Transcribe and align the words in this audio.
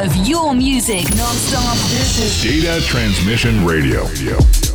of 0.00 0.14
your 0.26 0.54
music 0.54 1.04
non-stop. 1.16 1.76
This 1.90 2.42
is 2.44 2.62
Data 2.62 2.84
Transmission 2.84 3.64
Radio. 3.64 4.04
Radio. 4.06 4.65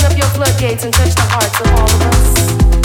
Open 0.00 0.12
up 0.12 0.18
your 0.18 0.28
floodgates 0.28 0.84
and 0.84 0.94
touch 0.94 1.14
the 1.14 1.20
hearts 1.20 1.60
of 1.60 1.66
all 1.72 1.84
of 1.84 2.74
us. 2.74 2.79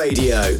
Radio. 0.00 0.59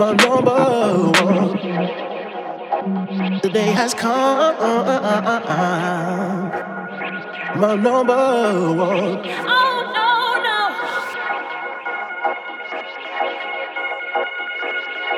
my 0.00 0.12
number. 0.14 1.12
The 3.42 3.50
day 3.52 3.70
has 3.72 3.92
come. 3.92 4.56
My 7.60 7.74
number 7.74 8.16
one. 8.72 9.20
Oh. 9.44 9.66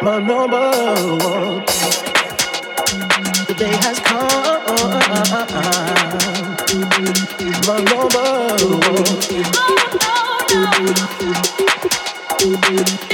my 0.02 0.18
number 0.18 0.70
one. 1.26 1.64
The 3.46 3.54
day 3.56 3.76
has 3.86 3.98
come. 4.00 4.62
My 7.68 7.78
number 7.92 8.26
one. 8.66 8.98
Oh, 9.54 9.76
no, 10.50 10.64
no. 10.64 11.02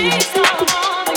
It's 0.00 0.87